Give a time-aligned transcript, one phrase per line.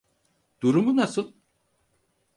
[0.61, 1.33] Durumu nasıI?